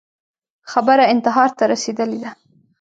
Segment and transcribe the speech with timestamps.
[0.71, 2.29] خبره انتحار ته رسېدلې ده